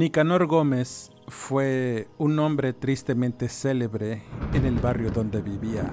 [0.00, 4.22] Nicanor Gómez fue un hombre tristemente célebre
[4.54, 5.92] en el barrio donde vivía.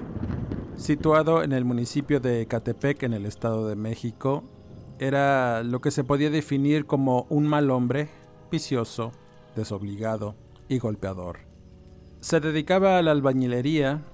[0.76, 4.44] Situado en el municipio de Ecatepec, en el Estado de México,
[4.98, 8.08] era lo que se podía definir como un mal hombre,
[8.50, 9.12] vicioso,
[9.54, 10.36] desobligado
[10.70, 11.40] y golpeador.
[12.20, 14.06] Se dedicaba a la albañilería,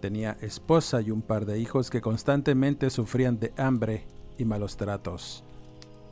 [0.00, 4.06] tenía esposa y un par de hijos que constantemente sufrían de hambre
[4.38, 5.44] y malos tratos.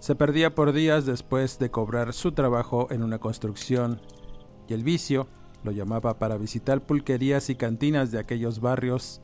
[0.01, 4.01] Se perdía por días después de cobrar su trabajo en una construcción
[4.67, 5.29] y el vicio
[5.63, 9.21] lo llamaba para visitar pulquerías y cantinas de aquellos barrios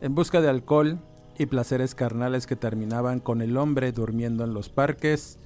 [0.00, 1.00] en busca de alcohol
[1.36, 5.40] y placeres carnales que terminaban con el hombre durmiendo en los parques,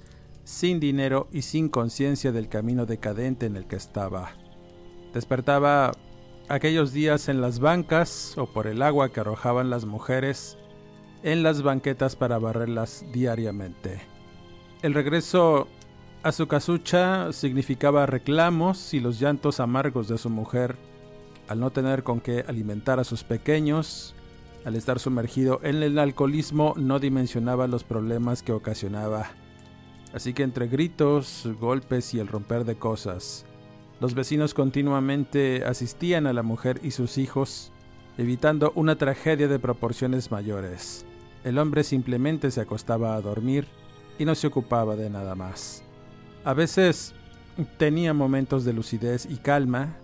[0.44, 4.32] sin dinero y sin conciencia del camino decadente en el que estaba.
[5.14, 5.92] Despertaba
[6.50, 10.58] aquellos días en las bancas o por el agua que arrojaban las mujeres
[11.22, 14.13] en las banquetas para barrerlas diariamente.
[14.84, 15.66] El regreso
[16.22, 20.76] a su casucha significaba reclamos y los llantos amargos de su mujer
[21.48, 24.14] al no tener con qué alimentar a sus pequeños,
[24.66, 29.30] al estar sumergido en el alcoholismo no dimensionaba los problemas que ocasionaba.
[30.12, 33.46] Así que entre gritos, golpes y el romper de cosas,
[34.00, 37.72] los vecinos continuamente asistían a la mujer y sus hijos,
[38.18, 41.06] evitando una tragedia de proporciones mayores.
[41.42, 43.66] El hombre simplemente se acostaba a dormir
[44.18, 45.82] y no se ocupaba de nada más.
[46.44, 47.14] A veces
[47.78, 49.96] tenía momentos de lucidez y calma,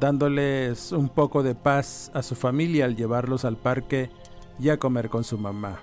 [0.00, 4.10] dándoles un poco de paz a su familia al llevarlos al parque
[4.58, 5.80] y a comer con su mamá.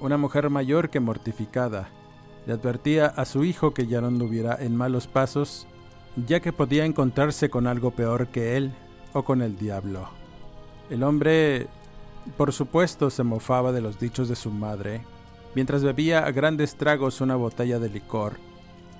[0.00, 1.88] Una mujer mayor que mortificada,
[2.46, 5.66] le advertía a su hijo que ya no anduviera en malos pasos,
[6.26, 8.72] ya que podía encontrarse con algo peor que él
[9.12, 10.08] o con el diablo.
[10.90, 11.68] El hombre,
[12.36, 15.02] por supuesto, se mofaba de los dichos de su madre,
[15.54, 18.34] mientras bebía a grandes tragos una botella de licor,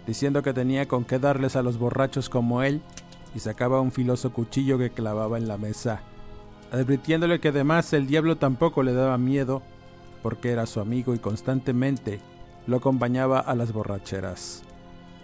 [0.07, 2.81] diciendo que tenía con qué darles a los borrachos como él,
[3.35, 6.03] y sacaba un filoso cuchillo que clavaba en la mesa,
[6.71, 9.63] advirtiéndole que además el diablo tampoco le daba miedo,
[10.23, 12.21] porque era su amigo y constantemente
[12.67, 14.63] lo acompañaba a las borracheras.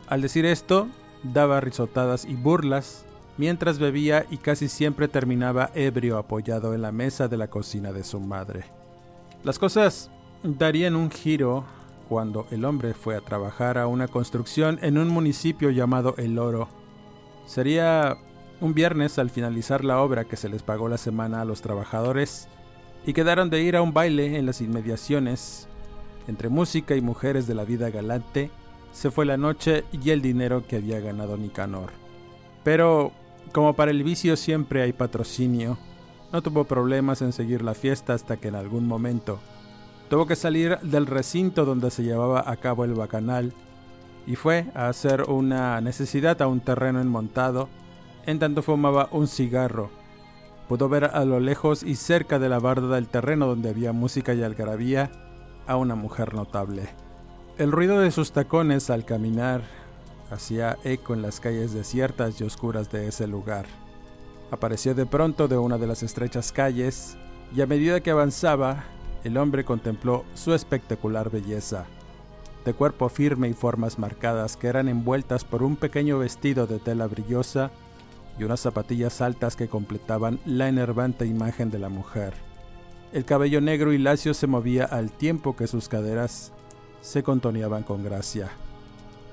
[0.08, 0.88] Al decir esto,
[1.22, 3.04] daba risotadas y burlas,
[3.36, 8.04] mientras bebía y casi siempre terminaba ebrio apoyado en la mesa de la cocina de
[8.04, 8.64] su madre.
[9.44, 10.10] Las cosas
[10.42, 11.64] darían un giro
[12.08, 16.68] cuando el hombre fue a trabajar a una construcción en un municipio llamado El Oro.
[17.46, 18.16] Sería
[18.60, 22.48] un viernes al finalizar la obra que se les pagó la semana a los trabajadores
[23.06, 25.68] y quedaron de ir a un baile en las inmediaciones.
[26.26, 28.50] Entre música y mujeres de la vida galante,
[28.92, 31.90] se fue la noche y el dinero que había ganado Nicanor.
[32.64, 33.12] Pero,
[33.52, 35.78] como para el vicio siempre hay patrocinio,
[36.32, 39.38] no tuvo problemas en seguir la fiesta hasta que en algún momento
[40.08, 43.52] tuvo que salir del recinto donde se llevaba a cabo el bacanal
[44.26, 47.68] y fue a hacer una necesidad a un terreno enmontado
[48.26, 49.90] en tanto fumaba un cigarro.
[50.68, 54.34] Pudo ver a lo lejos y cerca de la barda del terreno donde había música
[54.34, 55.10] y algarabía
[55.66, 56.88] a una mujer notable.
[57.56, 59.62] El ruido de sus tacones al caminar
[60.30, 63.64] hacía eco en las calles desiertas y oscuras de ese lugar.
[64.50, 67.16] Apareció de pronto de una de las estrechas calles
[67.54, 68.84] y a medida que avanzaba
[69.28, 71.86] el hombre contempló su espectacular belleza,
[72.64, 77.06] de cuerpo firme y formas marcadas que eran envueltas por un pequeño vestido de tela
[77.06, 77.70] brillosa
[78.38, 82.34] y unas zapatillas altas que completaban la enervante imagen de la mujer.
[83.12, 86.52] El cabello negro y lacio se movía al tiempo que sus caderas
[87.00, 88.48] se contoneaban con gracia.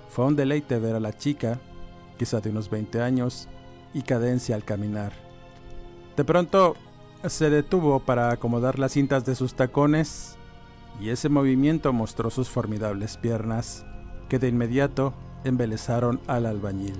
[0.10, 1.60] Fue un deleite ver a la chica,
[2.18, 3.48] quizá de unos 20 años,
[3.94, 5.14] y cadencia al caminar.
[6.18, 6.76] De pronto
[7.30, 10.38] se detuvo para acomodar las cintas de sus tacones
[11.00, 13.86] y ese movimiento mostró sus formidables piernas
[14.30, 15.14] que de inmediato
[15.44, 16.96] embelezaron al albañil,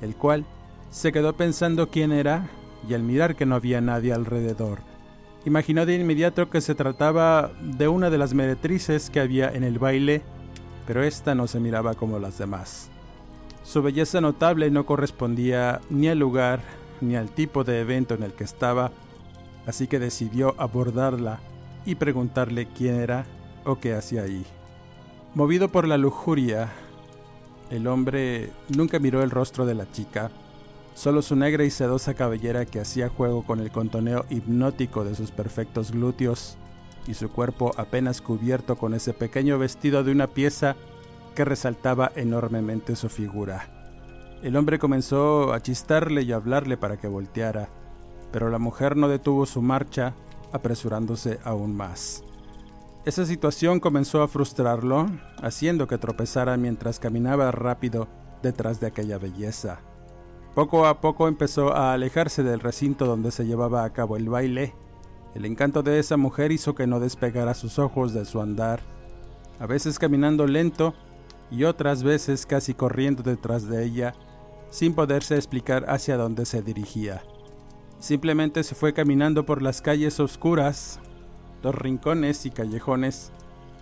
[0.00, 0.44] el cual
[0.90, 2.48] se quedó pensando quién era
[2.88, 4.80] y al mirar que no había nadie alrededor,
[5.44, 9.78] imaginó de inmediato que se trataba de una de las meretrices que había en el
[9.78, 10.22] baile,
[10.86, 12.90] pero esta no se miraba como las demás.
[13.62, 16.60] Su belleza notable no correspondía ni al lugar
[17.00, 18.92] ni al tipo de evento en el que estaba,
[19.68, 21.40] así que decidió abordarla
[21.84, 23.26] y preguntarle quién era
[23.66, 24.46] o qué hacía ahí.
[25.34, 26.70] Movido por la lujuria,
[27.70, 30.30] el hombre nunca miró el rostro de la chica,
[30.94, 35.32] solo su negra y sedosa cabellera que hacía juego con el contoneo hipnótico de sus
[35.32, 36.56] perfectos glúteos
[37.06, 40.76] y su cuerpo apenas cubierto con ese pequeño vestido de una pieza
[41.34, 43.68] que resaltaba enormemente su figura.
[44.42, 47.68] El hombre comenzó a chistarle y a hablarle para que volteara,
[48.32, 50.14] pero la mujer no detuvo su marcha,
[50.52, 52.24] apresurándose aún más.
[53.04, 55.06] Esa situación comenzó a frustrarlo,
[55.40, 58.08] haciendo que tropezara mientras caminaba rápido
[58.42, 59.80] detrás de aquella belleza.
[60.54, 64.74] Poco a poco empezó a alejarse del recinto donde se llevaba a cabo el baile.
[65.34, 68.80] El encanto de esa mujer hizo que no despegara sus ojos de su andar,
[69.60, 70.94] a veces caminando lento
[71.50, 74.14] y otras veces casi corriendo detrás de ella,
[74.70, 77.22] sin poderse explicar hacia dónde se dirigía.
[77.98, 81.00] Simplemente se fue caminando por las calles oscuras,
[81.62, 83.32] los rincones y callejones,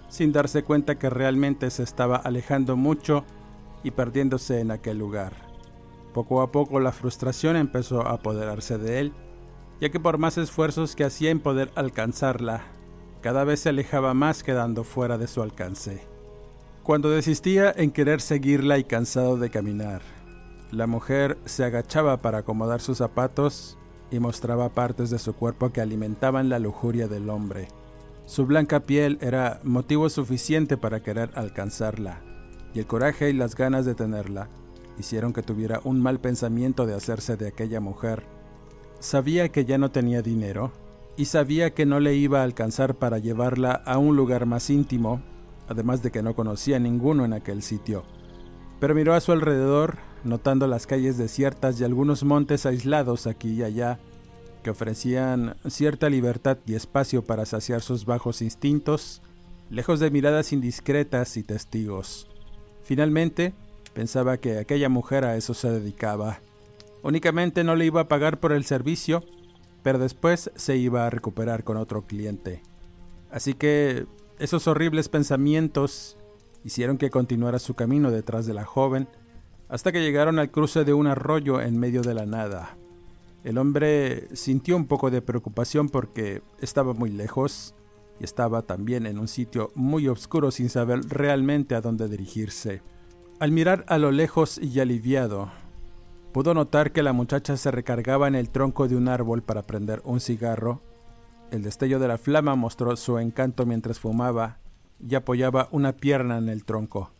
[0.08, 3.24] sin darse cuenta que realmente se estaba alejando mucho
[3.82, 5.34] y perdiéndose en aquel lugar.
[6.14, 9.12] Poco a poco la frustración empezó a apoderarse de él,
[9.80, 12.62] ya que por más esfuerzos que hacía en poder alcanzarla,
[13.20, 16.00] cada vez se alejaba más quedando fuera de su alcance.
[16.82, 20.00] Cuando desistía en querer seguirla y cansado de caminar,
[20.70, 23.76] la mujer se agachaba para acomodar sus zapatos
[24.10, 27.68] y mostraba partes de su cuerpo que alimentaban la lujuria del hombre.
[28.26, 32.22] Su blanca piel era motivo suficiente para querer alcanzarla,
[32.74, 34.48] y el coraje y las ganas de tenerla
[34.98, 38.24] hicieron que tuviera un mal pensamiento de hacerse de aquella mujer.
[38.98, 40.72] Sabía que ya no tenía dinero,
[41.16, 45.22] y sabía que no le iba a alcanzar para llevarla a un lugar más íntimo,
[45.68, 48.04] además de que no conocía ninguno en aquel sitio.
[48.80, 53.62] Pero miró a su alrededor notando las calles desiertas y algunos montes aislados aquí y
[53.62, 53.98] allá,
[54.62, 59.22] que ofrecían cierta libertad y espacio para saciar sus bajos instintos,
[59.70, 62.28] lejos de miradas indiscretas y testigos.
[62.82, 63.54] Finalmente,
[63.94, 66.40] pensaba que aquella mujer a eso se dedicaba.
[67.02, 69.24] Únicamente no le iba a pagar por el servicio,
[69.82, 72.62] pero después se iba a recuperar con otro cliente.
[73.30, 74.06] Así que
[74.38, 76.16] esos horribles pensamientos
[76.64, 79.08] hicieron que continuara su camino detrás de la joven,
[79.68, 82.76] hasta que llegaron al cruce de un arroyo en medio de la nada.
[83.44, 87.74] El hombre sintió un poco de preocupación porque estaba muy lejos
[88.20, 92.82] y estaba también en un sitio muy oscuro sin saber realmente a dónde dirigirse.
[93.38, 95.50] Al mirar a lo lejos y aliviado,
[96.32, 100.00] pudo notar que la muchacha se recargaba en el tronco de un árbol para prender
[100.04, 100.80] un cigarro.
[101.50, 104.58] El destello de la flama mostró su encanto mientras fumaba
[105.06, 107.10] y apoyaba una pierna en el tronco.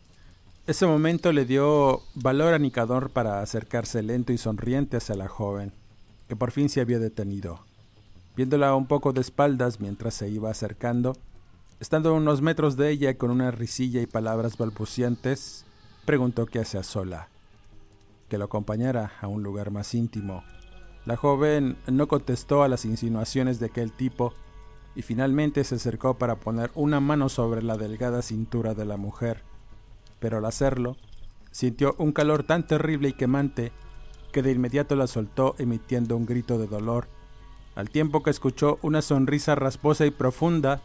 [0.67, 5.71] Ese momento le dio valor a Nicador para acercarse lento y sonriente hacia la joven,
[6.27, 7.61] que por fin se había detenido.
[8.35, 11.15] Viéndola un poco de espaldas mientras se iba acercando,
[11.79, 15.63] estando a unos metros de ella con una risilla y palabras balbucientes,
[16.03, 17.29] preguntó qué hacía sola.
[18.27, 20.43] Que lo acompañara a un lugar más íntimo.
[21.05, 24.33] La joven no contestó a las insinuaciones de aquel tipo
[24.95, 29.46] y finalmente se acercó para poner una mano sobre la delgada cintura de la mujer
[30.19, 30.97] pero al hacerlo,
[31.51, 33.71] sintió un calor tan terrible y quemante
[34.31, 37.07] que de inmediato la soltó emitiendo un grito de dolor,
[37.75, 40.81] al tiempo que escuchó una sonrisa rasposa y profunda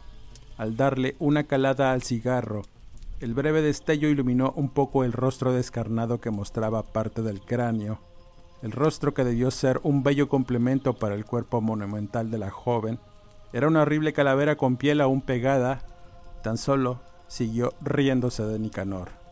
[0.57, 2.63] al darle una calada al cigarro.
[3.19, 7.99] El breve destello iluminó un poco el rostro descarnado que mostraba parte del cráneo,
[8.61, 12.99] el rostro que debió ser un bello complemento para el cuerpo monumental de la joven.
[13.51, 15.81] Era una horrible calavera con piel aún pegada,
[16.43, 19.22] tan solo siguió riéndose de Nicanor.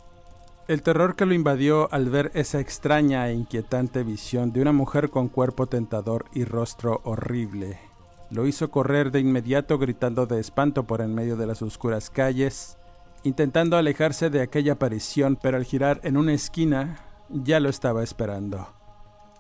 [0.68, 5.10] El terror que lo invadió al ver esa extraña e inquietante visión de una mujer
[5.10, 7.92] con cuerpo tentador y rostro horrible
[8.32, 12.78] lo hizo correr de inmediato gritando de espanto por en medio de las oscuras calles,
[13.24, 18.70] intentando alejarse de aquella aparición, pero al girar en una esquina ya lo estaba esperando.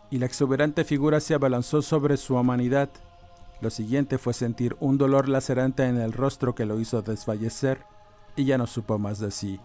[0.10, 2.90] Y la exuberante figura se abalanzó sobre su humanidad.
[3.62, 7.86] Lo siguiente fue sentir un dolor lacerante en el rostro que lo hizo desfallecer
[8.36, 9.62] y ya no supo más de sí.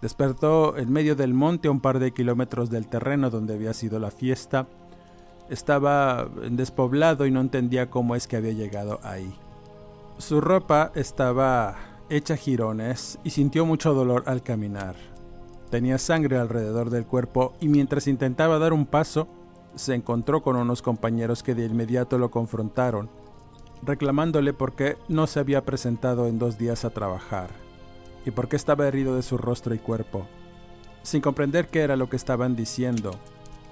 [0.00, 3.98] Despertó en medio del monte a un par de kilómetros del terreno donde había sido
[3.98, 4.66] la fiesta.
[5.50, 9.34] Estaba despoblado y no entendía cómo es que había llegado ahí.
[10.16, 11.76] Su ropa estaba
[12.08, 14.96] hecha jirones y sintió mucho dolor al caminar.
[15.70, 19.28] Tenía sangre alrededor del cuerpo y mientras intentaba dar un paso,
[19.74, 23.08] se encontró con unos compañeros que de inmediato lo confrontaron,
[23.82, 27.69] reclamándole por qué no se había presentado en dos días a trabajar
[28.24, 30.26] y por qué estaba herido de su rostro y cuerpo.
[31.02, 33.12] sin comprender qué era lo que estaban diciendo.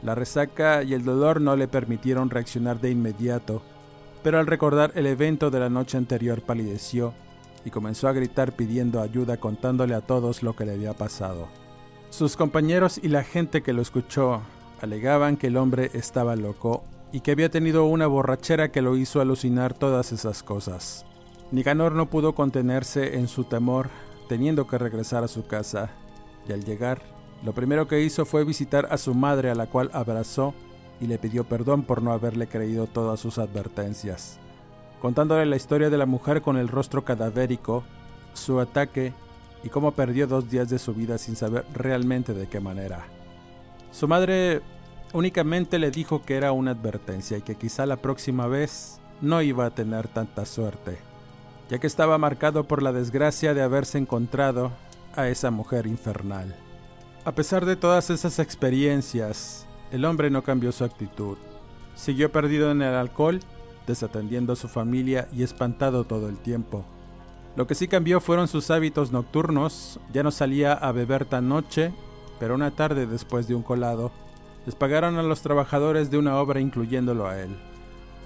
[0.03, 3.61] La resaca y el dolor no le permitieron reaccionar de inmediato,
[4.23, 7.13] pero al recordar el evento de la noche anterior palideció
[7.65, 11.49] y comenzó a gritar pidiendo ayuda contándole a todos lo que le había pasado.
[12.11, 14.41] Sus compañeros y la gente que lo escuchó
[14.81, 19.21] alegaban que el hombre estaba loco y que había tenido una borrachera que lo hizo
[19.21, 21.05] alucinar todas esas cosas.
[21.51, 23.89] Nicanor no pudo contenerse en su temor,
[24.29, 25.91] teniendo que regresar a su casa,
[26.49, 27.03] y al llegar,
[27.43, 30.55] lo primero que hizo fue visitar a su madre a la cual abrazó
[31.01, 34.39] y le pidió perdón por no haberle creído todas sus advertencias,
[35.01, 37.85] contándole la historia de la mujer con el rostro cadavérico,
[38.33, 39.13] su ataque
[39.63, 43.05] y cómo perdió dos días de su vida sin saber realmente de qué manera.
[43.93, 44.63] Su madre
[45.13, 49.67] únicamente le dijo que era una advertencia y que quizá la próxima vez no iba
[49.67, 50.99] a tener tanta suerte,
[51.69, 54.73] ya que estaba marcado por la desgracia de haberse encontrado
[55.15, 56.55] a esa mujer infernal.
[57.25, 61.37] A pesar de todas esas experiencias, el hombre no cambió su actitud.
[61.95, 63.41] Siguió perdido en el alcohol,
[63.87, 66.85] desatendiendo a su familia y espantado todo el tiempo.
[67.57, 71.93] Lo que sí cambió fueron sus hábitos nocturnos, ya no salía a beber tan noche,
[72.39, 74.13] pero una tarde después de un colado,
[74.65, 77.57] les pagaron a los trabajadores de una obra incluyéndolo a él.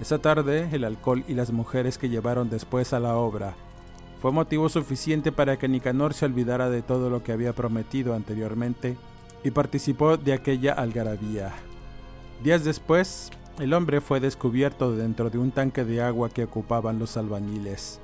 [0.01, 3.55] Esa tarde, el alcohol y las mujeres que llevaron después a la obra
[4.23, 8.95] fue motivo suficiente para que Nicanor se olvidara de todo lo que había prometido anteriormente
[9.43, 11.51] y participó de aquella algarabía.
[12.41, 17.17] Días después, el hombre fue descubierto dentro de un tanque de agua que ocupaban los
[17.17, 17.99] albañiles.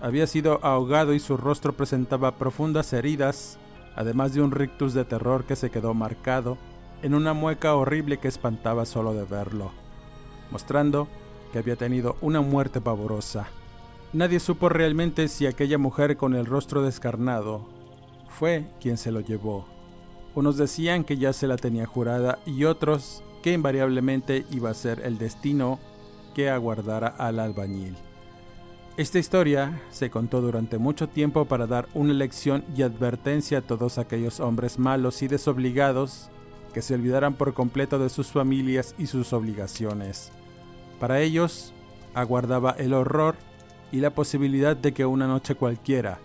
[0.00, 3.58] Había sido ahogado y su rostro presentaba profundas heridas,
[3.96, 6.58] además de un rictus de terror que se quedó marcado
[7.02, 9.72] en una mueca horrible que espantaba solo de verlo,
[10.52, 11.08] mostrando
[11.58, 13.48] había tenido una muerte pavorosa.
[14.12, 17.66] Nadie supo realmente si aquella mujer con el rostro descarnado
[18.28, 19.66] fue quien se lo llevó.
[20.34, 25.00] Unos decían que ya se la tenía jurada y otros que invariablemente iba a ser
[25.04, 25.78] el destino
[26.34, 27.96] que aguardara al albañil.
[28.96, 33.98] Esta historia se contó durante mucho tiempo para dar una lección y advertencia a todos
[33.98, 36.30] aquellos hombres malos y desobligados
[36.72, 40.32] que se olvidaran por completo de sus familias y sus obligaciones.
[41.00, 41.72] Para ellos,
[42.14, 43.36] aguardaba el horror
[43.92, 46.18] y la posibilidad de que una noche cualquiera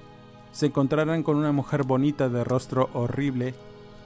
[0.51, 3.53] se encontraran con una mujer bonita de rostro horrible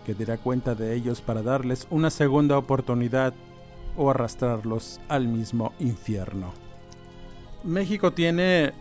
[0.05, 3.33] que diera cuenta de ellos para darles una segunda oportunidad
[3.97, 6.53] o arrastrarlos al mismo infierno.
[7.63, 8.73] México tiene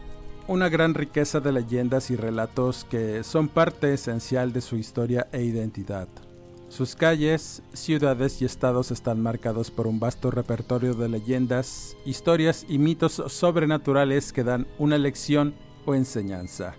[0.47, 5.43] una gran riqueza de leyendas y relatos que son parte esencial de su historia e
[5.43, 6.09] identidad.
[6.75, 12.79] Sus calles, ciudades y estados están marcados por un vasto repertorio de leyendas, historias y
[12.79, 15.55] mitos sobrenaturales que dan una lección
[15.87, 16.75] o enseñanza.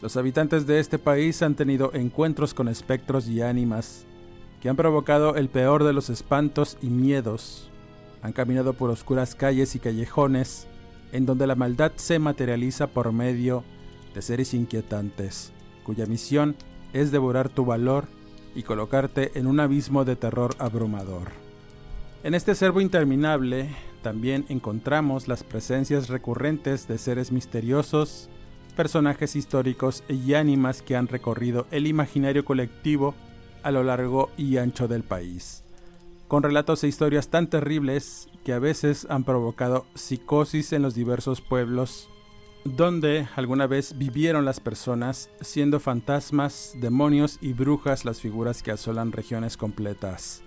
[0.00, 4.04] Los habitantes de este país han tenido encuentros con espectros y ánimas
[4.62, 7.68] que han provocado el peor de los espantos y miedos.
[8.22, 10.68] Han caminado por oscuras calles y callejones
[11.10, 13.64] en donde la maldad se materializa por medio
[14.14, 15.50] de seres inquietantes,
[15.82, 16.54] cuya misión
[16.92, 18.06] es devorar tu valor
[18.56, 21.28] y colocarte en un abismo de terror abrumador.
[22.24, 23.68] En este servo interminable
[24.02, 28.28] también encontramos las presencias recurrentes de seres misteriosos,
[28.74, 33.14] personajes históricos y ánimas que han recorrido el imaginario colectivo
[33.62, 35.62] a lo largo y ancho del país,
[36.26, 41.40] con relatos e historias tan terribles que a veces han provocado psicosis en los diversos
[41.40, 42.08] pueblos
[42.66, 49.12] donde alguna vez vivieron las personas, siendo fantasmas, demonios y brujas las figuras que asolan
[49.12, 50.42] regiones completas.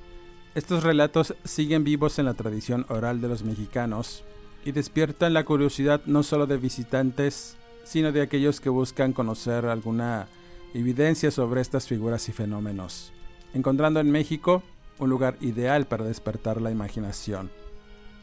[0.56, 4.24] Estos relatos siguen vivos en la tradición oral de los mexicanos
[4.66, 10.28] y despiertan la curiosidad no solo de visitantes, sino de aquellos que buscan conocer alguna
[10.74, 13.14] evidencia sobre estas figuras y fenómenos,
[13.54, 14.64] encontrando en México
[15.00, 17.50] un lugar ideal para despertar la imaginación.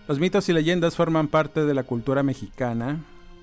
[0.09, 3.05] Los mitos y leyendas forman parte de la cultura mexicana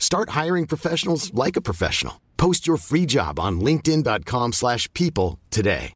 [0.00, 2.14] Start hiring professionals like a professional.
[2.36, 5.92] Post your free job on linkedin.com/people today.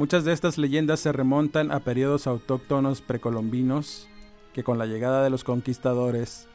[0.00, 4.08] Muchas de estas leyendas se remontan a periodos autóctonos precolombinos
[4.54, 6.48] que con la llegada de los conquistadores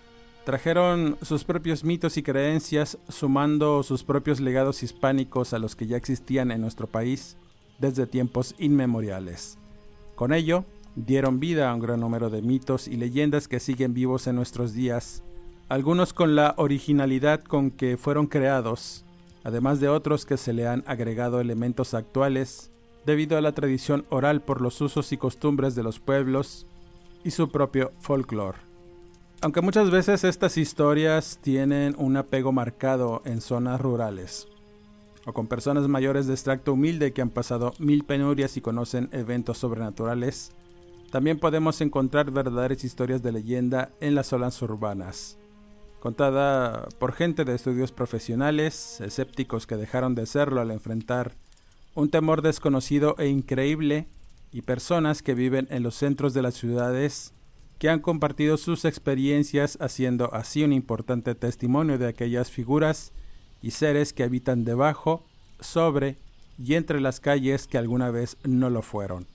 [0.45, 5.95] trajeron sus propios mitos y creencias sumando sus propios legados hispánicos a los que ya
[5.95, 7.38] existían en nuestro país
[7.77, 9.60] desde tiempos inmemoriales.
[10.15, 14.27] Con ello, dieron vida a un gran número de mitos y leyendas que siguen vivos
[14.27, 15.23] en nuestros días,
[15.67, 19.05] algunos con la originalidad con que fueron creados,
[19.43, 22.71] además de otros que se le han agregado elementos actuales
[23.05, 26.65] debido a la tradición oral por los usos y costumbres de los pueblos
[27.23, 28.57] y su propio folclore.
[29.41, 34.47] Aunque muchas veces estas historias tienen un apego marcado en zonas rurales
[35.25, 39.57] o con personas mayores de extracto humilde que han pasado mil penurias y conocen eventos
[39.57, 40.51] sobrenaturales,
[41.15, 45.38] también podemos encontrar verdaderas historias de leyenda en las zonas urbanas,
[46.01, 51.31] contada por gente de estudios profesionales, escépticos que dejaron de serlo al enfrentar
[51.93, 54.10] un temor desconocido e increíble,
[54.51, 57.34] y personas que viven en los centros de las ciudades
[57.79, 63.13] que han compartido sus experiencias haciendo así un importante testimonio de aquellas figuras
[63.62, 65.24] y seres que habitan debajo,
[65.62, 66.17] sobre
[66.60, 69.27] y entre las calles que alguna vez no lo fueron,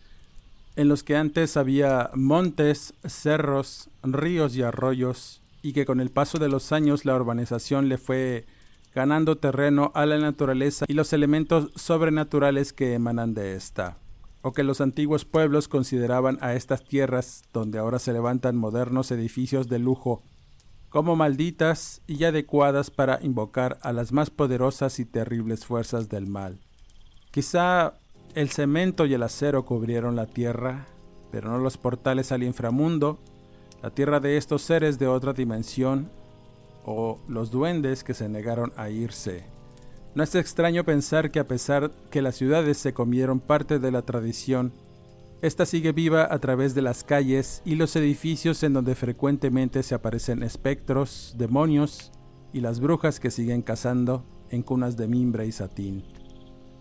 [0.77, 6.39] en los que antes había montes, cerros, ríos y arroyos, y que con el paso
[6.39, 8.47] de los años la urbanización le fue
[8.95, 13.99] ganando terreno a la naturaleza y los elementos sobrenaturales que emanan de esta
[14.43, 19.69] o que los antiguos pueblos consideraban a estas tierras donde ahora se levantan modernos edificios
[19.69, 20.23] de lujo
[20.89, 26.59] como malditas y adecuadas para invocar a las más poderosas y terribles fuerzas del mal.
[27.31, 27.95] Quizá
[28.35, 30.87] el cemento y el acero cubrieron la tierra,
[31.31, 33.19] pero no los portales al inframundo,
[33.83, 36.11] la tierra de estos seres de otra dimensión,
[36.85, 39.45] o los duendes que se negaron a irse.
[40.15, 44.03] No es extraño pensar que a pesar que las ciudades se comieron parte de la
[44.03, 44.73] tradición,
[45.43, 49.95] esta sigue viva a través de las calles y los edificios en donde frecuentemente se
[49.95, 52.13] aparecen espectros, demonios
[52.53, 56.05] y las brujas que siguen cazando en cunas de mimbre y satín.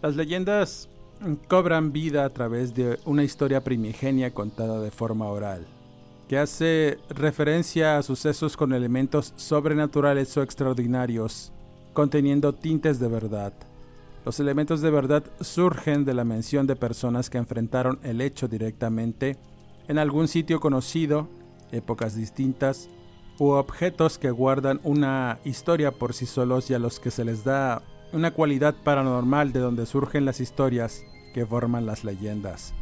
[0.02, 0.89] Las leyendas
[1.47, 5.65] cobran vida a través de una historia primigenia contada de forma oral,
[6.27, 11.51] que hace referencia a sucesos con elementos sobrenaturales o extraordinarios
[11.93, 13.53] conteniendo tintes de verdad.
[14.25, 19.38] Los elementos de verdad surgen de la mención de personas que enfrentaron el hecho directamente
[19.88, 21.27] en algún sitio conocido,
[21.71, 22.89] épocas distintas,
[23.39, 27.43] u objetos que guardan una historia por sí solos y a los que se les
[27.43, 27.82] da
[28.13, 32.74] una cualidad paranormal de donde surgen las historias que forman las leyendas.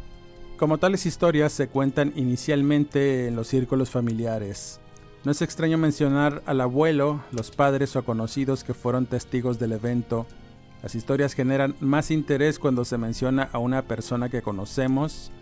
[0.56, 4.80] Como tales historias se cuentan inicialmente en los círculos familiares,
[5.24, 10.26] no es extraño mencionar al abuelo, los padres o conocidos que fueron testigos del evento.
[10.82, 15.32] Las historias generan más interés cuando se menciona a una persona que conocemos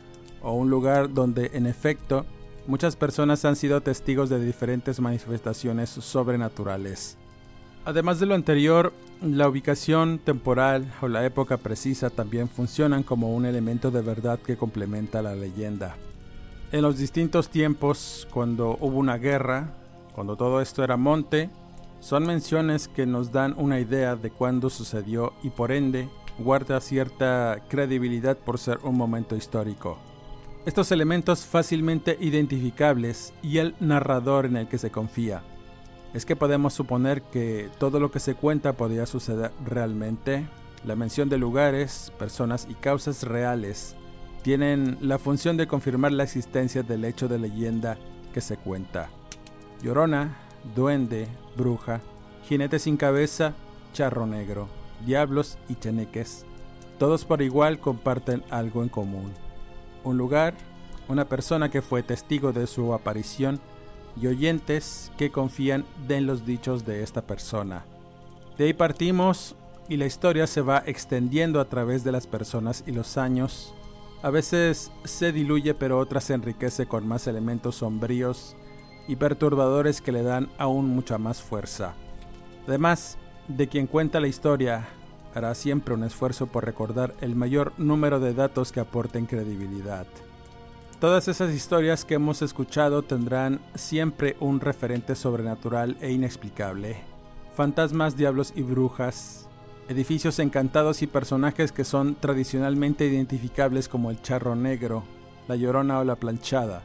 [0.41, 2.25] o un lugar donde en efecto
[2.67, 7.19] muchas personas han sido testigos de diferentes manifestaciones sobrenaturales.
[7.87, 13.47] Además de lo anterior, la ubicación temporal o la época precisa también funcionan como un
[13.47, 15.97] elemento de verdad que complementa la leyenda
[16.73, 19.69] en los distintos tiempos, cuando hubo una guerra,
[20.15, 21.49] cuando todo esto era monte,
[22.01, 27.63] son menciones que nos dan una idea de cuándo sucedió y por ende guarda cierta
[27.69, 29.99] credibilidad por ser un momento histórico.
[30.67, 35.43] Estos elementos fácilmente identificables y el narrador en el que se confía.
[36.17, 40.47] Es que podemos suponer que todo lo que se cuenta podría suceder realmente.
[40.83, 43.95] La mención de lugares, personas y causas reales
[44.41, 47.99] tienen la función de confirmar la existencia del hecho de leyenda
[48.33, 49.11] que se cuenta.
[49.83, 50.39] Llorona,
[50.75, 52.01] duende, bruja,
[52.45, 53.53] jinete sin cabeza,
[53.93, 54.69] charro negro,
[55.05, 56.47] diablos y cheneques,
[56.99, 59.35] todos por igual comparten algo en común.
[60.03, 60.55] Un lugar,
[61.09, 63.61] una persona que fue testigo de su aparición
[64.21, 67.85] y oyentes que confían en los dichos de esta persona.
[68.59, 69.55] De ahí partimos
[69.89, 73.75] y la historia se va extendiendo a través de las personas y los años
[74.23, 78.57] a veces se diluye pero otras se enriquece con más elementos sombríos
[79.07, 81.95] y perturbadores que le dan aún mucha más fuerza.
[82.67, 84.89] Además, de quien cuenta la historia
[85.35, 90.07] hará siempre un esfuerzo por recordar el mayor número de datos que aporten credibilidad.
[91.01, 96.97] Todas esas historias que hemos escuchado tendrán siempre un referente sobrenatural e inexplicable.
[97.55, 99.47] Fantasmas, diablos y brujas,
[99.91, 105.05] edificios encantados y personajes que son tradicionalmente identificables como el charro negro,
[105.49, 106.83] la llorona o la planchada.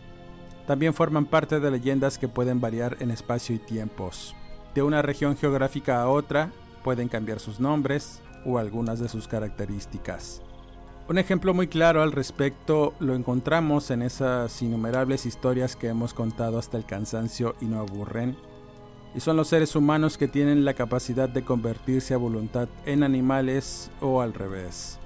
[0.68, 4.36] También forman parte de leyendas que pueden variar en espacio y tiempos.
[4.76, 6.52] De una región geográfica a otra
[6.84, 10.42] pueden cambiar sus nombres o algunas de sus características.
[11.12, 16.58] Un ejemplo muy claro al respecto lo encontramos en esas innumerables historias que hemos contado
[16.58, 18.38] hasta el cansancio y no aburren,
[19.14, 23.92] y son los seres humanos que tienen la capacidad de convertirse a voluntad en animales
[24.00, 25.00] o al revés.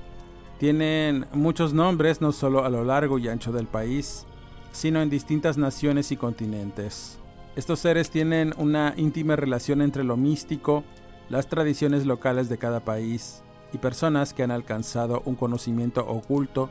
[0.60, 4.28] Tienen muchos nombres no solo a lo largo y ancho del país,
[4.74, 7.18] sino en distintas naciones y continentes.
[7.56, 10.84] Estos seres tienen una íntima relación entre lo místico,
[11.30, 13.42] las tradiciones locales de cada país
[13.78, 16.70] personas que han alcanzado un conocimiento oculto,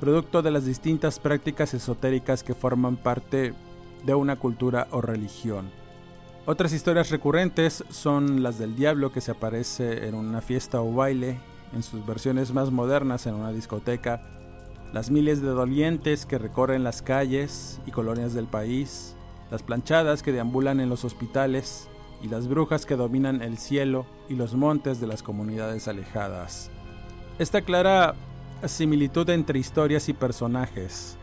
[0.00, 3.52] producto de las distintas prácticas esotéricas que forman parte
[4.04, 5.70] de una cultura o religión.
[6.46, 11.38] Otras historias recurrentes son las del diablo que se aparece en una fiesta o baile,
[11.74, 14.22] en sus versiones más modernas en una discoteca,
[14.92, 19.14] las miles de dolientes que recorren las calles y colonias del país,
[19.50, 21.89] las planchadas que deambulan en los hospitales
[22.22, 26.70] y las brujas que dominan el cielo y los montes de las comunidades alejadas.
[27.38, 28.14] Esta clara
[28.66, 31.16] similitud entre historias y personajes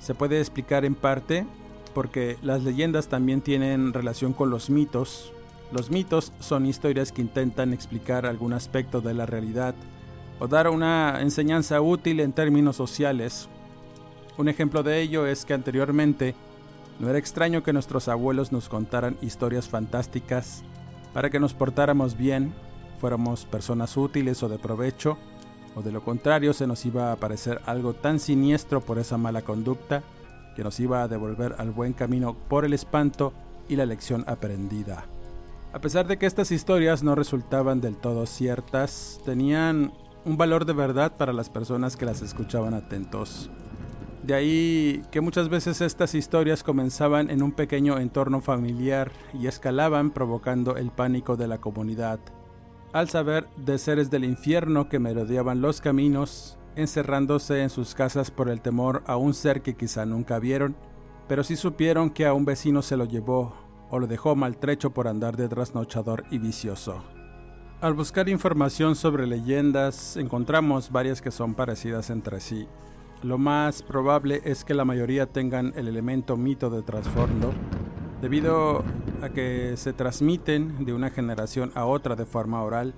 [0.00, 1.46] se puede explicar en parte
[1.94, 5.32] porque las leyendas también tienen relación con los mitos.
[5.72, 9.74] Los mitos son historias que intentan explicar algún aspecto de la realidad
[10.38, 13.48] o dar una enseñanza útil en términos sociales.
[14.38, 16.34] Un ejemplo de ello es que anteriormente
[17.00, 20.62] no era extraño que nuestros abuelos nos contaran historias fantásticas
[21.14, 22.52] para que nos portáramos bien,
[23.00, 25.16] fuéramos personas útiles o de provecho,
[25.74, 29.42] o de lo contrario se nos iba a aparecer algo tan siniestro por esa mala
[29.42, 30.02] conducta
[30.54, 33.32] que nos iba a devolver al buen camino por el espanto
[33.68, 35.06] y la lección aprendida.
[35.72, 39.92] A pesar de que estas historias no resultaban del todo ciertas, tenían
[40.24, 43.50] un valor de verdad para las personas que las escuchaban atentos.
[44.22, 50.10] De ahí que muchas veces estas historias comenzaban en un pequeño entorno familiar y escalaban
[50.10, 52.20] provocando el pánico de la comunidad.
[52.92, 58.50] Al saber de seres del infierno que merodeaban los caminos, encerrándose en sus casas por
[58.50, 60.76] el temor a un ser que quizá nunca vieron,
[61.26, 63.54] pero sí supieron que a un vecino se lo llevó
[63.90, 67.02] o lo dejó maltrecho por andar de trasnochador y vicioso.
[67.80, 72.68] Al buscar información sobre leyendas, encontramos varias que son parecidas entre sí.
[73.22, 77.52] Lo más probable es que la mayoría tengan el elemento mito de trasfondo,
[78.22, 78.82] debido
[79.20, 82.94] a que se transmiten de una generación a otra de forma oral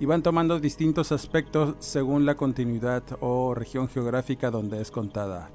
[0.00, 5.50] y van tomando distintos aspectos según la continuidad o región geográfica donde es contada.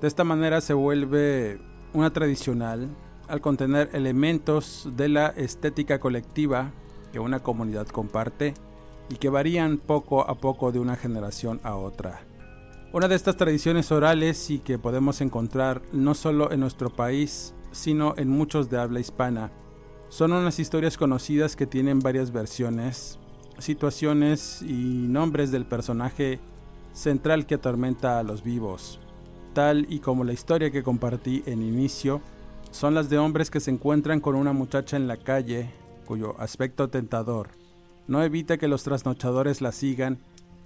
[0.00, 1.60] De esta manera se vuelve
[1.92, 2.88] una tradicional
[3.28, 6.72] al contener elementos de la estética colectiva
[7.12, 8.54] que una comunidad comparte
[9.10, 12.25] y que varían poco a poco de una generación a otra.
[12.96, 18.14] Una de estas tradiciones orales y que podemos encontrar no solo en nuestro país, sino
[18.16, 19.50] en muchos de habla hispana,
[20.08, 23.18] son unas historias conocidas que tienen varias versiones,
[23.58, 26.40] situaciones y nombres del personaje
[26.94, 28.98] central que atormenta a los vivos.
[29.52, 32.22] Tal y como la historia que compartí en inicio,
[32.70, 35.68] son las de hombres que se encuentran con una muchacha en la calle,
[36.06, 37.50] cuyo aspecto tentador
[38.08, 40.16] no evita que los trasnochadores la sigan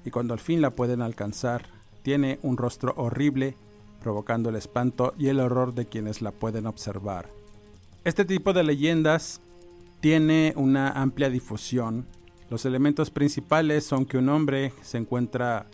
[0.05, 3.57] y cuando al fin la pueden alcanzar, tiene un rostro horrible,
[4.01, 7.29] provocando el espanto y el horror de quienes la pueden observar.
[8.05, 9.41] Este tipo de leyendas
[10.01, 12.07] tiene una amplia difusión
[12.51, 15.67] los elementos principales son que un hombre se encuentra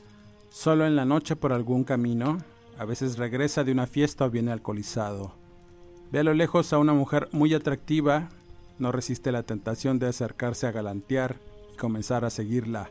[0.51, 2.37] solo en la noche por algún camino,
[2.79, 5.33] a veces regresa de una fiesta o viene alcoholizado.
[6.13, 8.29] Ve a lo lejos a una mujer muy atractiva,
[8.79, 11.37] no resiste la tentación de acercarse a galantear
[11.73, 12.91] y comenzar a seguirla.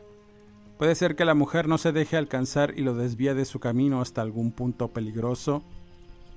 [0.78, 4.02] Puede ser que la mujer no se deje alcanzar y lo desvíe de su camino
[4.02, 5.62] hasta algún punto peligroso.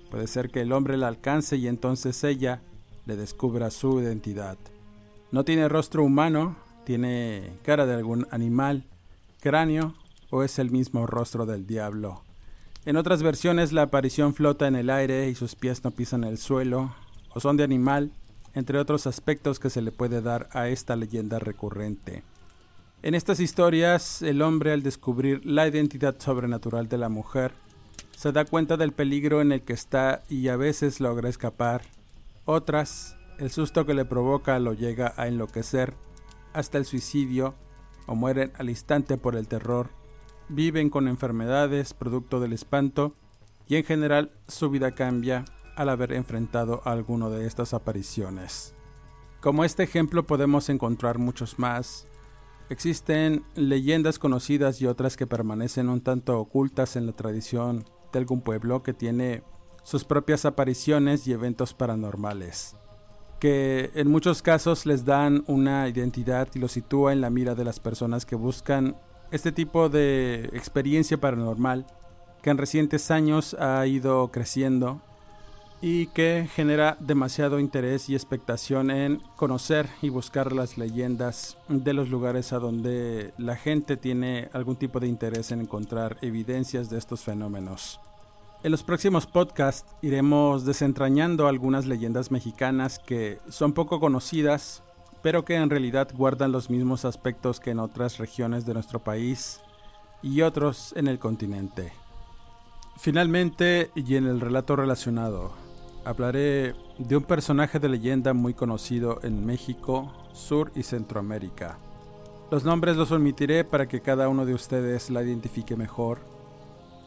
[0.10, 2.62] Puede ser que el hombre la alcance y entonces ella
[3.06, 4.58] le descubra su identidad.
[5.32, 8.86] No tiene rostro humano, tiene cara de algún animal,
[9.42, 9.94] cráneo
[10.32, 12.24] o es el mismo rostro del diablo.
[12.86, 16.38] En otras versiones la aparición flota en el aire y sus pies no pisan el
[16.38, 16.96] suelo,
[17.34, 18.12] o son de animal,
[18.54, 22.24] entre otros aspectos que se le puede dar a esta leyenda recurrente.
[23.02, 27.54] En estas historias, el hombre al descubrir la identidad sobrenatural de la mujer,
[28.12, 31.84] se da cuenta del peligro en el que está y a veces logra escapar.
[32.44, 35.94] Otras, el susto que le provoca lo llega a enloquecer
[36.52, 37.56] hasta el suicidio
[38.06, 39.92] o mueren al instante por el terror,
[40.50, 43.14] viven con enfermedades producto del espanto
[43.66, 45.46] y en general su vida cambia
[45.78, 48.74] al haber enfrentado a alguno de estas apariciones.
[49.40, 52.09] Como este ejemplo podemos encontrar muchos más,
[52.70, 58.42] Existen leyendas conocidas y otras que permanecen un tanto ocultas en la tradición de algún
[58.42, 59.42] pueblo que tiene
[59.84, 62.76] sus propias apariciones y eventos paranormales,
[63.40, 67.64] que en muchos casos les dan una identidad y lo sitúa en la mira de
[67.64, 68.96] las personas que buscan
[69.32, 71.88] este tipo de experiencia paranormal
[72.44, 75.02] que en recientes años ha ido creciendo
[75.82, 82.10] y que genera demasiado interés y expectación en conocer y buscar las leyendas de los
[82.10, 87.24] lugares a donde la gente tiene algún tipo de interés en encontrar evidencias de estos
[87.24, 88.00] fenómenos.
[88.62, 94.84] En los próximos podcasts iremos desentrañando algunas leyendas mexicanas que son poco conocidas,
[95.22, 99.62] pero que en realidad guardan los mismos aspectos que en otras regiones de nuestro país
[100.22, 101.94] y otros en el continente.
[102.98, 105.54] Finalmente, y en el relato relacionado,
[106.10, 111.78] hablaré de un personaje de leyenda muy conocido en México, Sur y Centroamérica.
[112.50, 116.20] Los nombres los omitiré para que cada uno de ustedes la identifique mejor.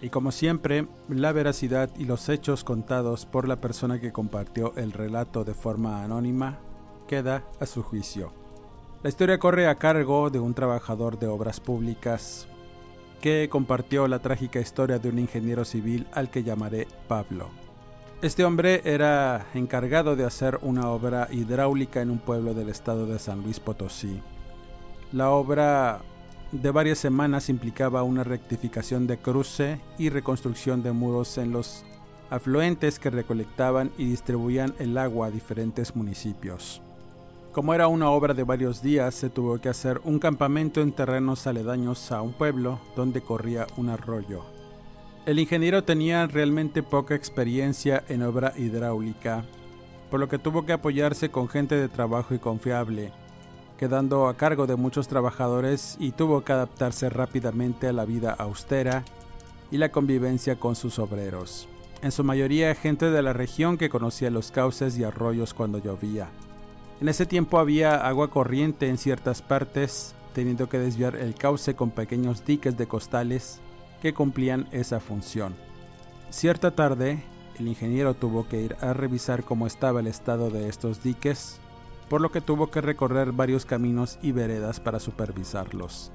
[0.00, 4.92] Y como siempre, la veracidad y los hechos contados por la persona que compartió el
[4.92, 6.60] relato de forma anónima
[7.08, 8.32] queda a su juicio.
[9.02, 12.46] La historia corre a cargo de un trabajador de obras públicas
[13.20, 17.50] que compartió la trágica historia de un ingeniero civil al que llamaré Pablo.
[18.22, 23.18] Este hombre era encargado de hacer una obra hidráulica en un pueblo del estado de
[23.18, 24.22] San Luis Potosí.
[25.11, 26.02] La obra
[26.52, 31.85] de varias semanas implicaba una rectificación de cruce y reconstrucción de muros en los
[32.30, 36.80] afluentes que recolectaban y distribuían el agua a diferentes municipios.
[37.50, 41.48] Como era una obra de varios días, se tuvo que hacer un campamento en terrenos
[41.48, 44.62] aledaños a un pueblo donde corría un arroyo.
[45.24, 49.44] El ingeniero tenía realmente poca experiencia en obra hidráulica,
[50.11, 53.12] por lo que tuvo que apoyarse con gente de trabajo y confiable,
[53.78, 59.04] quedando a cargo de muchos trabajadores y tuvo que adaptarse rápidamente a la vida austera
[59.70, 61.68] y la convivencia con sus obreros,
[62.02, 66.30] en su mayoría gente de la región que conocía los cauces y arroyos cuando llovía.
[67.00, 71.90] En ese tiempo había agua corriente en ciertas partes, teniendo que desviar el cauce con
[71.92, 73.61] pequeños diques de costales
[74.02, 75.54] que cumplían esa función.
[76.28, 77.22] Cierta tarde,
[77.60, 81.60] el ingeniero tuvo que ir a revisar cómo estaba el estado de estos diques,
[82.08, 86.10] por lo que tuvo que recorrer varios caminos y veredas para supervisarlos.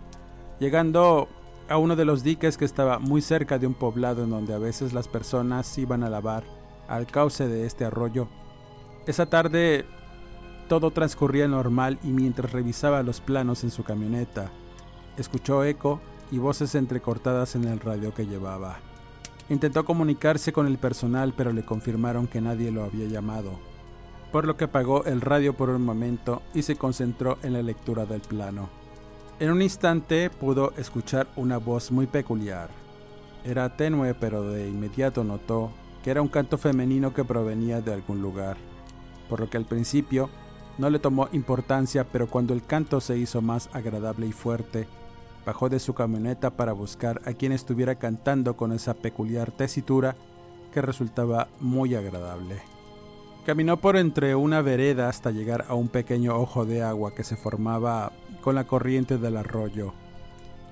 [0.60, 1.30] Llegando
[1.70, 4.60] a uno de los diques que estaba muy cerca de un poblado en donde a
[4.60, 6.44] veces las personas iban a lavar
[6.90, 8.28] al cauce de este arroyo.
[9.06, 9.86] Esa tarde
[10.68, 14.52] todo transcurría normal y mientras revisaba los planos en su camioneta,
[15.18, 18.80] escuchó eco y voces entrecortadas en el radio que llevaba.
[19.50, 23.60] Intentó comunicarse con el personal pero le confirmaron que nadie lo había llamado,
[24.32, 28.06] por lo que apagó el radio por un momento y se concentró en la lectura
[28.06, 28.70] del plano.
[29.40, 32.70] En un instante pudo escuchar una voz muy peculiar.
[33.46, 35.72] Era tenue pero de inmediato notó
[36.04, 38.58] que era un canto femenino que provenía de algún lugar,
[39.30, 40.30] por lo que al principio
[40.78, 44.88] no le tomó importancia pero cuando el canto se hizo más agradable y fuerte,
[45.48, 50.14] Bajó de su camioneta para buscar a quien estuviera cantando con esa peculiar tesitura
[50.74, 52.58] que resultaba muy agradable.
[53.46, 57.38] Caminó por entre una vereda hasta llegar a un pequeño ojo de agua que se
[57.38, 59.94] formaba con la corriente del arroyo.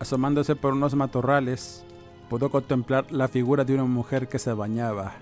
[0.01, 1.85] Asomándose por unos matorrales,
[2.29, 5.13] pudo contemplar la figura de una mujer que se bañaba.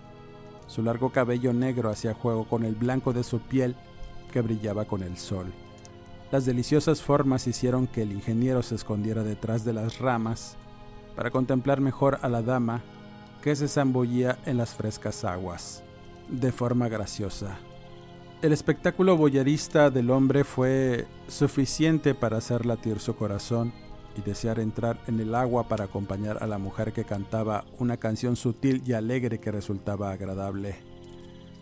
[0.66, 3.76] Su largo cabello negro hacía juego con el blanco de su piel
[4.32, 5.54] que brillaba con el sol.
[6.34, 10.58] Las deliciosas formas hicieron que el ingeniero se escondiera detrás de las ramas
[11.16, 12.82] para contemplar mejor a la dama
[13.44, 15.84] que se zambullía en las frescas aguas,
[16.30, 17.60] de forma graciosa.
[18.42, 23.72] El espectáculo boyerista del hombre fue suficiente para hacer latir su corazón
[24.18, 28.38] y desear entrar en el agua para acompañar a la mujer que cantaba una canción
[28.38, 30.78] sutil y alegre que resultaba agradable.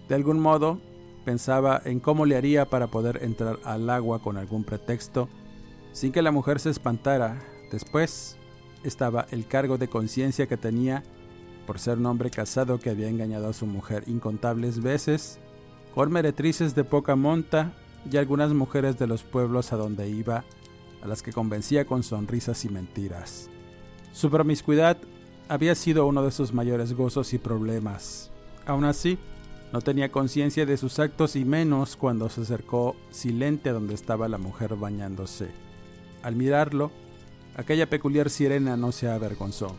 [0.08, 0.80] De algún modo,
[1.26, 5.30] Pensaba en cómo le haría para poder entrar al agua con algún pretexto
[5.92, 7.40] sin que la mujer se espantara.
[7.72, 8.38] Después
[8.84, 11.04] estaba el cargo de conciencia que tenía
[11.68, 15.40] por ser un hombre casado que había engañado a su mujer incontables veces,
[15.94, 17.74] con meretrices de poca monta
[18.10, 20.44] y algunas mujeres de los pueblos a donde iba,
[21.04, 23.50] a las que convencía con sonrisas y mentiras.
[24.12, 24.98] Su promiscuidad
[25.48, 28.32] había sido uno de sus mayores gozos y problemas.
[28.66, 29.18] Aún así,
[29.72, 34.28] no tenía conciencia de sus actos y menos cuando se acercó silente a donde estaba
[34.28, 35.50] la mujer bañándose.
[36.24, 36.92] Al mirarlo,
[37.56, 39.76] aquella peculiar sirena no se avergonzó.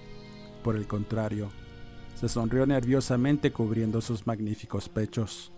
[0.65, 1.51] Por el contrario,
[2.15, 5.53] se sonrió nerviosamente cubriendo sus magníficos pechos.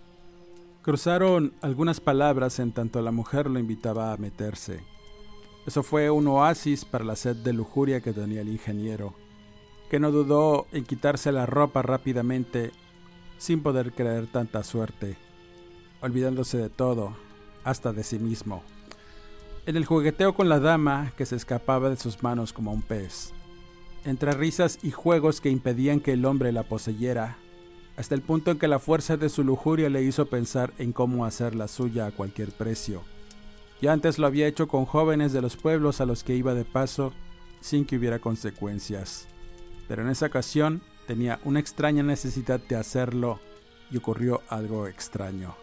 [0.83, 4.81] Cruzaron algunas palabras en tanto la mujer lo invitaba a meterse.
[5.66, 9.14] Eso fue un oasis para la sed de lujuria que tenía el ingeniero,
[9.88, 12.73] que no dudó en quitarse la ropa rápidamente
[13.44, 15.18] sin poder creer tanta suerte,
[16.00, 17.14] olvidándose de todo,
[17.62, 18.62] hasta de sí mismo.
[19.66, 23.35] En el jugueteo con la dama que se escapaba de sus manos como un pez,
[24.07, 27.37] entre risas y juegos que impedían que el hombre la poseyera,
[27.98, 31.26] hasta el punto en que la fuerza de su lujuria le hizo pensar en cómo
[31.26, 33.02] hacer la suya a cualquier precio.
[33.83, 36.64] Ya antes lo había hecho con jóvenes de los pueblos a los que iba de
[36.64, 37.12] paso
[37.61, 39.28] sin que hubiera consecuencias.
[39.87, 43.40] Pero en esa ocasión tenía una extraña necesidad de hacerlo
[43.90, 45.55] y ocurrió algo extraño.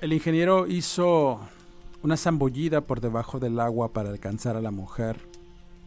[0.00, 1.40] El ingeniero hizo
[2.02, 5.18] una zambullida por debajo del agua para alcanzar a la mujer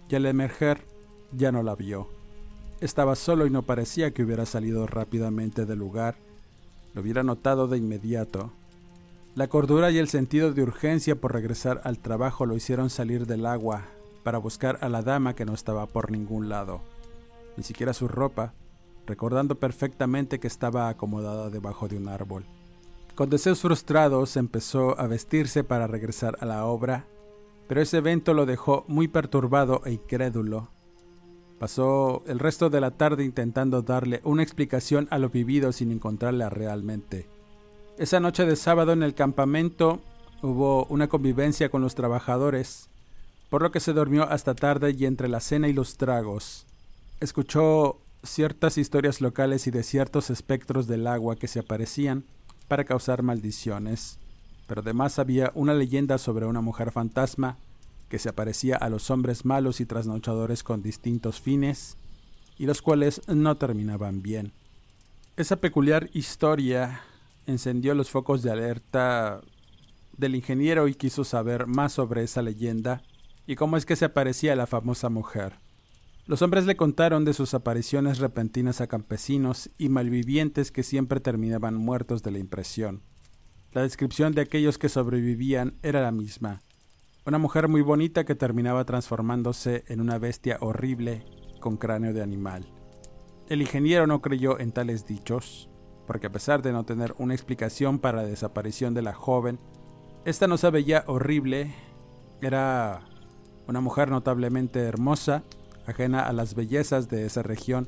[0.10, 0.86] y al emerger
[1.32, 2.08] ya no la vio.
[2.80, 6.16] Estaba solo y no parecía que hubiera salido rápidamente del lugar.
[6.94, 8.52] Lo hubiera notado de inmediato.
[9.36, 13.48] La cordura y el sentido de urgencia por regresar al trabajo lo hicieron salir del
[13.48, 13.86] agua
[14.24, 16.82] para buscar a la dama que no estaba por ningún lado,
[17.58, 18.54] ni siquiera su ropa,
[19.06, 22.46] recordando perfectamente que estaba acomodada debajo de un árbol.
[23.16, 27.06] Con deseos frustrados empezó a vestirse para regresar a la obra,
[27.68, 30.70] pero ese evento lo dejó muy perturbado e incrédulo.
[31.60, 36.50] Pasó el resto de la tarde intentando darle una explicación a lo vivido sin encontrarla
[36.50, 37.28] realmente.
[37.98, 40.02] Esa noche de sábado en el campamento
[40.42, 42.90] hubo una convivencia con los trabajadores,
[43.50, 46.66] por lo que se durmió hasta tarde y entre la cena y los tragos.
[47.20, 52.26] Escuchó ciertas historias locales y de ciertos espectros del agua que se aparecían
[52.68, 54.20] para causar maldiciones,
[54.68, 57.58] pero además había una leyenda sobre una mujer fantasma
[58.10, 61.98] que se aparecía a los hombres malos y trasnochadores con distintos fines,
[62.58, 64.54] y los cuales no terminaban bien.
[65.36, 67.02] Esa peculiar historia
[67.48, 69.42] encendió los focos de alerta
[70.16, 73.02] del ingeniero y quiso saber más sobre esa leyenda
[73.48, 75.56] y cómo es que se aparecía la famosa mujer.
[76.26, 81.76] Los hombres le contaron de sus apariciones repentinas a campesinos y malvivientes que siempre terminaban
[81.76, 83.04] muertos de la impresión.
[83.74, 86.62] La descripción de aquellos que sobrevivían era la misma.
[87.26, 91.26] Una mujer muy bonita que terminaba transformándose en una bestia horrible
[91.60, 92.72] con cráneo de animal.
[93.50, 95.70] El ingeniero no creyó en tales dichos,
[96.08, 99.60] porque a pesar de no tener una explicación para la desaparición de la joven,
[100.24, 101.76] esta no se veía horrible,
[102.42, 103.02] era
[103.68, 105.44] una mujer notablemente hermosa
[105.86, 107.88] ajena a las bellezas de esa región,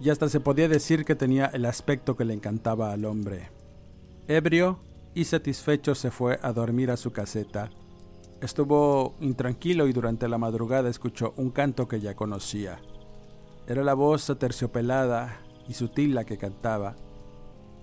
[0.00, 3.50] y hasta se podía decir que tenía el aspecto que le encantaba al hombre.
[4.26, 4.80] Ebrio
[5.14, 7.70] y satisfecho se fue a dormir a su caseta.
[8.40, 12.80] Estuvo intranquilo y durante la madrugada escuchó un canto que ya conocía.
[13.66, 16.96] Era la voz aterciopelada y sutil la que cantaba,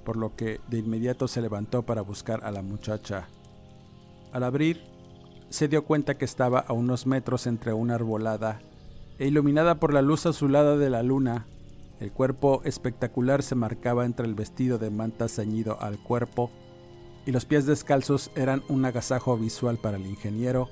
[0.04, 3.30] por lo que de inmediato se levantó para buscar a la muchacha.
[4.34, 4.84] Al abrir,
[5.50, 8.62] se dio cuenta que estaba a unos metros entre una arbolada
[9.22, 11.46] e iluminada por la luz azulada de la luna,
[12.00, 16.50] el cuerpo espectacular se marcaba entre el vestido de manta ceñido al cuerpo
[17.28, 20.70] y los pies descalzos eran un agasajo visual para el ingeniero,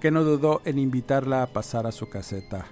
[0.00, 2.64] que no dudó en invitarla a pasar a su caseta.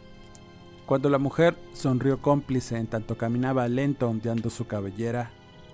[0.86, 5.32] Cuando la mujer sonrió cómplice en tanto caminaba lento ondeando su cabellera,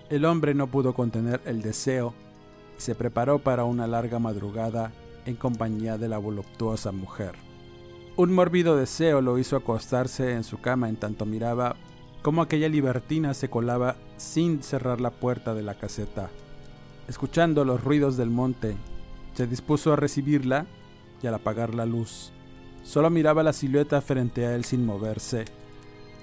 [0.08, 2.14] el hombre no pudo contener el deseo
[2.76, 4.90] y se preparó para una larga madrugada
[5.24, 7.49] en compañía de la voluptuosa mujer.
[8.20, 11.76] Un mórbido deseo lo hizo acostarse en su cama en tanto miraba
[12.20, 16.28] cómo aquella libertina se colaba sin cerrar la puerta de la caseta.
[17.08, 18.76] Escuchando los ruidos del monte,
[19.32, 20.66] se dispuso a recibirla
[21.22, 22.30] y al apagar la luz.
[22.82, 25.46] Solo miraba la silueta frente a él sin moverse.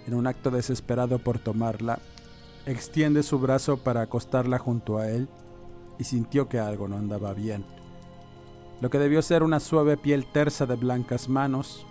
[0.06, 1.98] En un acto desesperado por tomarla,
[2.68, 5.28] extiende su brazo para acostarla junto a él
[5.98, 7.66] y sintió que algo no andaba bien.
[8.80, 11.86] Lo que debió ser una suave piel tersa de blancas manos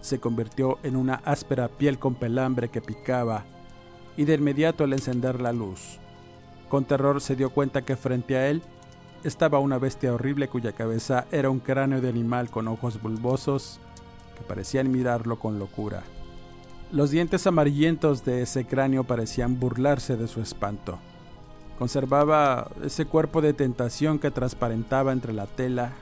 [0.00, 3.44] se convirtió en una áspera piel con pelambre que picaba,
[4.16, 5.98] y de inmediato al encender la luz,
[6.68, 8.62] con terror se dio cuenta que frente a él
[9.22, 13.80] estaba una bestia horrible cuya cabeza era un cráneo de animal con ojos bulbosos
[14.36, 16.02] que parecían mirarlo con locura.
[16.92, 20.98] Los dientes amarillentos de ese cráneo parecían burlarse de su espanto.
[21.78, 25.92] Conservaba ese cuerpo de tentación que transparentaba entre la tela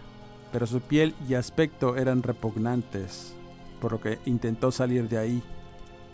[0.53, 3.35] pero su piel y aspecto eran repugnantes,
[3.81, 5.43] por lo que intentó salir de ahí,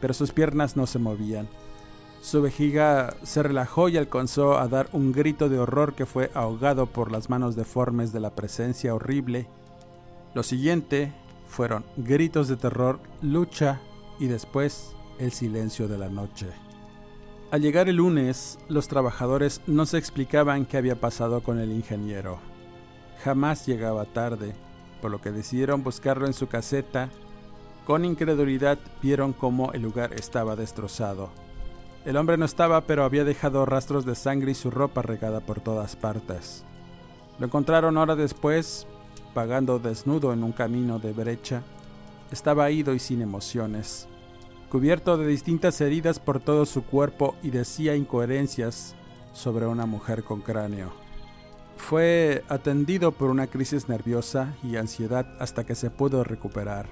[0.01, 1.49] pero sus piernas no se movían.
[2.21, 6.87] Su vejiga se relajó y alcanzó a dar un grito de horror que fue ahogado
[6.87, 9.49] por las manos deformes de la presencia horrible.
[10.35, 11.13] Lo siguiente
[11.49, 13.81] fueron gritos de terror, lucha
[14.19, 16.47] y después el silencio de la noche.
[17.51, 22.39] Al llegar el lunes, los trabajadores no se explicaban qué había pasado con el ingeniero
[23.25, 24.55] jamás llegaba tarde,
[25.01, 27.09] por lo que decidieron buscarlo en su caseta.
[27.87, 31.31] Con incredulidad vieron cómo el lugar estaba destrozado.
[32.05, 35.61] El hombre no estaba, pero había dejado rastros de sangre y su ropa regada por
[35.61, 36.65] todas partes.
[37.39, 38.87] Lo encontraron hora después,
[39.35, 41.63] pagando desnudo en un camino de brecha.
[42.33, 44.09] Estaba ido y sin emociones,
[44.71, 48.95] cubierto de distintas heridas por todo su cuerpo y decía incoherencias
[49.33, 51.08] sobre una mujer con cráneo.
[51.79, 56.87] Fue atendido por una crisis nerviosa y ansiedad hasta que se pudo recuperar.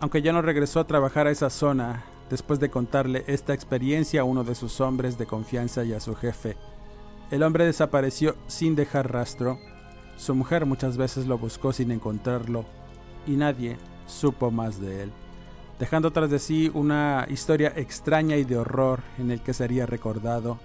[0.00, 4.24] Aunque ya no regresó a trabajar a esa zona, después de contarle esta experiencia a
[4.24, 6.56] uno de sus hombres de confianza y a su jefe,
[7.30, 9.58] el hombre desapareció sin dejar rastro.
[10.18, 12.66] Su mujer muchas veces lo buscó sin encontrarlo
[13.26, 15.12] y nadie supo más de él,
[15.78, 20.58] dejando tras de sí una historia extraña y de horror en el que sería recordado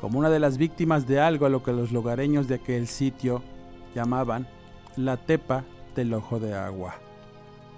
[0.00, 3.42] como una de las víctimas de algo a lo que los lugareños de aquel sitio
[3.94, 4.48] llamaban
[4.96, 6.94] la tepa del ojo de agua.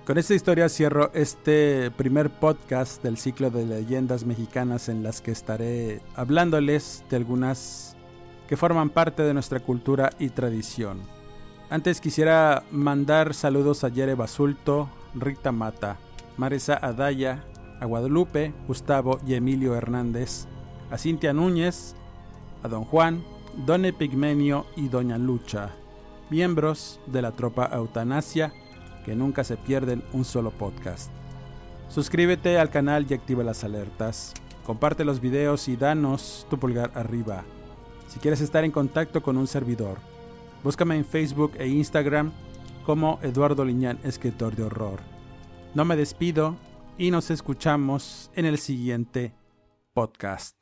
[0.06, 5.32] Con esta historia cierro este primer podcast del ciclo de leyendas mexicanas en las que
[5.32, 7.96] estaré hablándoles de algunas
[8.46, 11.00] que forman parte de nuestra cultura y tradición.
[11.70, 15.96] Antes quisiera mandar saludos a Yere Basulto, Rita Mata,
[16.36, 17.44] Marisa Adaya,
[17.80, 20.46] a Guadalupe, Gustavo y Emilio Hernández,
[20.90, 21.96] a Cintia Núñez,
[22.62, 23.24] a don Juan,
[23.66, 25.70] don Epigmenio y doña Lucha,
[26.30, 28.52] miembros de la tropa Eutanasia,
[29.04, 31.10] que nunca se pierden un solo podcast.
[31.88, 34.32] Suscríbete al canal y activa las alertas.
[34.64, 37.44] Comparte los videos y danos tu pulgar arriba.
[38.08, 39.98] Si quieres estar en contacto con un servidor,
[40.62, 42.32] búscame en Facebook e Instagram
[42.86, 45.00] como Eduardo Liñán, escritor de horror.
[45.74, 46.56] No me despido
[46.96, 49.34] y nos escuchamos en el siguiente
[49.94, 50.61] podcast.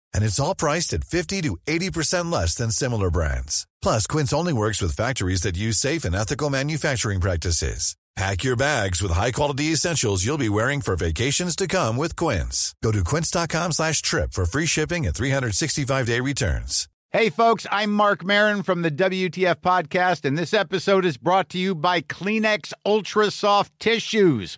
[0.13, 3.67] And it's all priced at 50 to 80% less than similar brands.
[3.81, 7.95] Plus, Quince only works with factories that use safe and ethical manufacturing practices.
[8.17, 12.75] Pack your bags with high-quality essentials you'll be wearing for vacations to come with Quince.
[12.83, 16.89] Go to quince.com slash trip for free shipping and 365-day returns.
[17.11, 21.57] Hey, folks, I'm Mark Marin from the WTF Podcast, and this episode is brought to
[21.57, 24.57] you by Kleenex Ultra Soft Tissues